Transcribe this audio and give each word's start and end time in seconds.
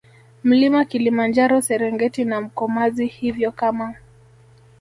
Mlima 0.43 0.85
Kilimanjaro 0.85 1.61
Serengeti 1.61 2.25
na 2.25 2.41
Mkomazi 2.41 3.05
Hivyo 3.07 3.51
kama 3.51 3.93